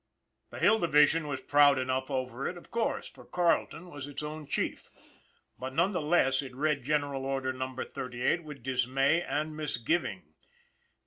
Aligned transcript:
THE 0.49 0.57
Hill 0.57 0.79
Division 0.79 1.27
was 1.27 1.41
proud 1.41 1.77
enough 1.77 2.09
over 2.09 2.47
it, 2.49 2.57
of 2.57 2.71
course, 2.71 3.07
for 3.11 3.23
Carleton 3.23 3.91
was 3.91 4.07
its 4.07 4.23
old 4.23 4.49
chief; 4.49 4.89
but, 5.59 5.75
none 5.75 5.91
the 5.91 6.01
less, 6.01 6.41
it 6.41 6.55
read 6.55 6.81
General 6.83 7.23
Order 7.23 7.53
Number 7.53 7.85
38 7.85 8.43
with 8.43 8.63
dismay 8.63 9.21
and 9.21 9.55
misgiving. 9.55 10.23